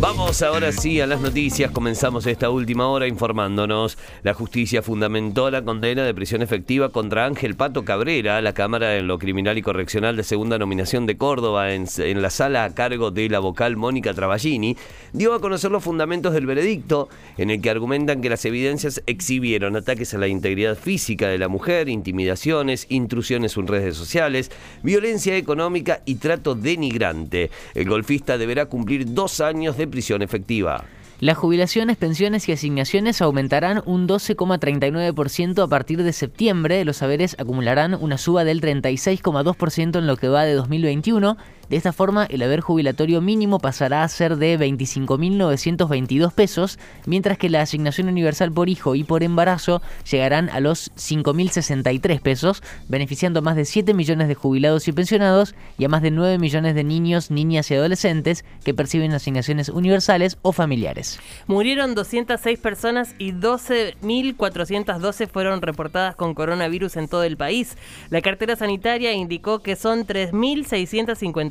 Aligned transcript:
Vamos 0.00 0.42
ahora 0.42 0.70
sí 0.70 1.00
a 1.00 1.08
las 1.08 1.20
noticias. 1.20 1.72
Comenzamos 1.72 2.24
esta 2.28 2.50
última 2.50 2.86
hora 2.86 3.08
informándonos. 3.08 3.98
La 4.22 4.32
justicia 4.32 4.80
fundamentó 4.80 5.50
la 5.50 5.64
condena 5.64 6.04
de 6.04 6.14
prisión 6.14 6.40
efectiva 6.40 6.90
contra 6.90 7.26
Ángel 7.26 7.56
Pato 7.56 7.84
Cabrera. 7.84 8.40
La 8.40 8.52
Cámara 8.52 8.96
en 8.96 9.08
lo 9.08 9.18
Criminal 9.18 9.58
y 9.58 9.62
Correccional 9.62 10.16
de 10.16 10.22
Segunda 10.22 10.56
Nominación 10.56 11.06
de 11.06 11.16
Córdoba, 11.16 11.72
en, 11.72 11.88
la 12.22 12.30
sala 12.30 12.62
a 12.62 12.74
cargo 12.76 13.10
de 13.10 13.28
la 13.28 13.40
vocal 13.40 13.76
Mónica 13.76 14.14
Travaglini, 14.14 14.76
dio 15.12 15.34
a 15.34 15.40
conocer 15.40 15.72
los 15.72 15.82
fundamentos 15.82 16.32
del 16.32 16.46
veredicto, 16.46 17.08
en 17.36 17.50
el 17.50 17.60
que 17.60 17.70
argumentan 17.70 18.22
que 18.22 18.30
las 18.30 18.44
evidencias 18.44 19.02
exhibieron 19.06 19.74
ataques 19.74 20.14
a 20.14 20.18
la 20.18 20.28
integridad 20.28 20.78
física 20.78 21.26
de 21.26 21.38
la 21.38 21.48
mujer, 21.48 21.88
intimidaciones, 21.88 22.86
intrusiones 22.88 23.56
en 23.56 23.66
redes 23.66 23.96
sociales, 23.96 24.52
violencia 24.84 25.36
económica 25.36 26.02
y 26.04 26.16
trato 26.16 26.54
denigrante. 26.54 27.50
El 27.74 27.88
golfista 27.88 28.38
deberá 28.38 28.66
cumplir 28.66 29.12
dos 29.12 29.40
años 29.40 29.76
de 29.76 29.87
prisión 29.88 30.22
efectiva. 30.22 30.84
Las 31.20 31.36
jubilaciones, 31.36 31.96
pensiones 31.96 32.48
y 32.48 32.52
asignaciones 32.52 33.20
aumentarán 33.20 33.82
un 33.86 34.06
12,39% 34.06 35.64
a 35.64 35.66
partir 35.66 36.04
de 36.04 36.12
septiembre. 36.12 36.84
Los 36.84 36.98
saberes 36.98 37.34
acumularán 37.40 37.94
una 37.94 38.18
suba 38.18 38.44
del 38.44 38.60
36,2% 38.60 39.98
en 39.98 40.06
lo 40.06 40.16
que 40.16 40.28
va 40.28 40.44
de 40.44 40.54
2021. 40.54 41.36
De 41.68 41.76
esta 41.76 41.92
forma, 41.92 42.24
el 42.24 42.42
haber 42.42 42.60
jubilatorio 42.60 43.20
mínimo 43.20 43.58
pasará 43.58 44.02
a 44.02 44.08
ser 44.08 44.36
de 44.36 44.58
25.922 44.58 46.32
pesos, 46.32 46.78
mientras 47.04 47.36
que 47.36 47.50
la 47.50 47.60
asignación 47.60 48.08
universal 48.08 48.50
por 48.50 48.70
hijo 48.70 48.94
y 48.94 49.04
por 49.04 49.22
embarazo 49.22 49.82
llegarán 50.10 50.48
a 50.48 50.60
los 50.60 50.90
5.063 50.96 52.20
pesos, 52.20 52.62
beneficiando 52.88 53.40
a 53.40 53.42
más 53.42 53.56
de 53.56 53.66
7 53.66 53.92
millones 53.92 54.28
de 54.28 54.34
jubilados 54.34 54.88
y 54.88 54.92
pensionados 54.92 55.54
y 55.76 55.84
a 55.84 55.88
más 55.88 56.00
de 56.00 56.10
9 56.10 56.38
millones 56.38 56.74
de 56.74 56.84
niños, 56.84 57.30
niñas 57.30 57.70
y 57.70 57.74
adolescentes 57.74 58.46
que 58.64 58.72
perciben 58.72 59.12
asignaciones 59.12 59.68
universales 59.68 60.38
o 60.40 60.52
familiares. 60.52 61.20
Murieron 61.46 61.94
206 61.94 62.58
personas 62.60 63.14
y 63.18 63.32
12.412 63.32 65.28
fueron 65.28 65.60
reportadas 65.60 66.14
con 66.14 66.32
coronavirus 66.34 66.96
en 66.96 67.08
todo 67.08 67.24
el 67.24 67.36
país. 67.36 67.76
La 68.08 68.22
cartera 68.22 68.56
sanitaria 68.56 69.12
indicó 69.12 69.58
que 69.58 69.76
son 69.76 70.06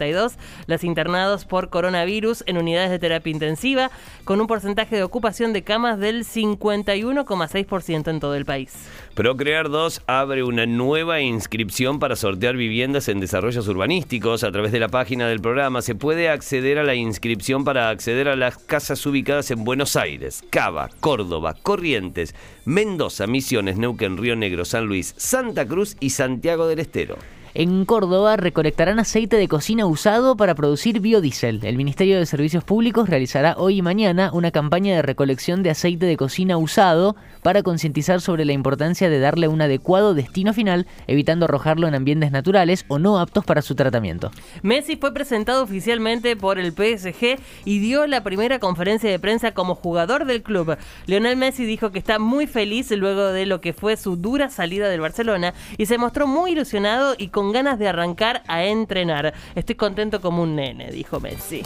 3.652 0.08 0.33
las 0.67 0.83
internados 0.83 1.45
por 1.45 1.69
coronavirus 1.69 2.44
en 2.45 2.58
unidades 2.58 2.89
de 2.89 3.00
terapia 3.00 3.31
intensiva, 3.31 3.91
con 4.23 4.41
un 4.41 4.47
porcentaje 4.47 4.95
de 4.95 5.03
ocupación 5.03 5.53
de 5.53 5.63
camas 5.63 6.00
del 6.00 6.25
51,6% 6.25 8.09
en 8.09 8.19
todo 8.19 8.35
el 8.35 8.45
país. 8.45 8.73
Procrear 9.13 9.69
2 9.69 10.03
abre 10.05 10.44
una 10.44 10.66
nueva 10.66 11.22
inscripción 11.22 12.00
para 12.00 12.16
sortear 12.16 12.55
viviendas 12.55 13.08
en 13.08 13.19
desarrollos 13.19 13.67
urbanísticos. 13.67 14.44
A 14.44 14.52
través 14.52 14.72
de 14.72 14.80
la 14.80 14.89
página 14.89 15.28
del 15.28 15.41
programa 15.41 15.81
se 15.81 15.95
puede 15.95 16.30
acceder 16.30 16.78
a 16.78 16.83
la 16.83 16.95
inscripción 16.95 17.63
para 17.63 17.89
acceder 17.89 18.28
a 18.28 18.35
las 18.35 18.58
casas 18.58 19.05
ubicadas 19.05 19.50
en 19.52 19.63
Buenos 19.63 19.95
Aires, 19.95 20.44
Cava, 20.50 20.89
Córdoba, 21.00 21.55
Corrientes, 21.61 22.35
Mendoza, 22.66 23.28
Misiones, 23.28 23.78
Neuquén, 23.78 24.17
Río 24.17 24.35
Negro, 24.35 24.66
San 24.66 24.85
Luis, 24.85 25.13
Santa 25.17 25.66
Cruz 25.66 25.95
y 26.00 26.11
Santiago 26.11 26.67
del 26.67 26.80
Estero. 26.80 27.17
En 27.59 27.86
Córdoba 27.86 28.38
recolectarán 28.38 29.00
aceite 29.00 29.36
de 29.36 29.47
cocina 29.47 29.88
usado 29.88 30.38
para 30.38 30.53
producir 30.53 31.00
biodiesel. 31.00 31.66
El 31.66 31.75
Ministerio 31.75 32.19
de 32.19 32.27
Servicios 32.27 32.63
Públicos 32.63 33.09
realizará 33.09 33.55
hoy 33.58 33.77
y 33.77 33.81
mañana 33.81 34.30
una 34.31 34.52
campaña 34.52 34.95
de 34.95 35.02
recolección 35.02 35.63
de 35.63 35.72
aceite 35.72 36.05
de 36.05 36.17
cocina 36.17 36.58
usado 36.58 37.16
para 37.41 37.63
concientizar 37.63 38.22
sobre 38.22 38.45
la 38.45 38.53
importancia 38.53 39.09
de 39.09 39.19
darle 39.19 39.47
un 39.47 39.59
adecuado 39.59 40.13
destino 40.13 40.53
final, 40.53 40.85
evitando 41.08 41.45
arrojarlo 41.45 41.88
en 41.88 41.95
ambientes 41.95 42.31
naturales 42.31 42.85
o 42.89 43.00
no 43.00 43.17
aptos 43.17 43.44
para 43.44 43.63
su 43.63 43.73
tratamiento. 43.73 44.30
Messi 44.61 44.95
fue 44.95 45.11
presentado 45.11 45.63
oficialmente 45.63 46.35
por 46.35 46.59
el 46.59 46.73
PSG 46.73 47.39
y 47.66 47.80
dio 47.80 48.05
la 48.05 48.22
primera 48.22 48.59
conferencia 48.59 49.09
de 49.09 49.17
prensa 49.17 49.55
como 49.55 49.74
jugador 49.74 50.25
del 50.25 50.44
club. 50.44 50.78
Lionel 51.07 51.38
Messi 51.38 51.66
dijo 51.66 51.91
que 51.91 51.97
está 51.97 52.19
muy 52.19 52.45
feliz 52.45 52.91
luego 52.91 53.29
de 53.29 53.47
lo 53.47 53.62
que 53.62 53.74
fue 53.74 53.97
su 53.97 54.16
dura 54.16 54.51
salida 54.51 54.89
del 54.89 55.01
Barcelona 55.01 55.56
y 55.79 55.88
se 55.88 55.97
mostró 55.97 56.28
muy 56.28 56.51
ilusionado 56.51 57.16
y 57.18 57.29
con 57.47 57.53
ganas 57.53 57.80
de 57.80 57.88
arrancar 57.88 58.44
a 58.47 58.66
entrenar. 58.66 59.34
Estoy 59.56 59.75
contento 59.75 60.19
como 60.19 60.44
un 60.44 60.58
nene, 60.58 60.91
dijo 60.91 61.22
Messi. 61.22 61.63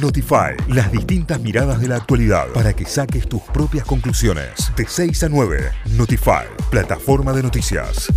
Notify, 0.00 0.54
las 0.68 0.92
distintas 0.92 1.40
miradas 1.40 1.80
de 1.80 1.88
la 1.88 1.96
actualidad 1.96 2.46
para 2.54 2.72
que 2.74 2.84
saques 2.84 3.28
tus 3.28 3.42
propias 3.42 3.84
conclusiones. 3.84 4.70
De 4.76 4.86
6 4.86 5.24
a 5.24 5.28
9, 5.28 5.72
Notify, 5.96 6.46
plataforma 6.70 7.32
de 7.32 7.42
noticias. 7.42 8.08